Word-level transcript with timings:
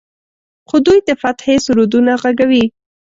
خو 0.67 0.75
دوی 0.85 0.99
د 1.07 1.09
فتحې 1.21 1.55
سرودونه 1.65 2.11
غږوي. 2.21 2.65